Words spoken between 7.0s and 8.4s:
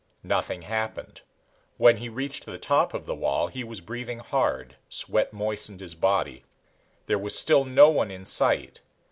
There was still no one in